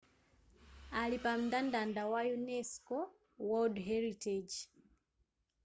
[1.01, 2.97] ali pa mndandanda wa unesco
[3.47, 4.55] world heritage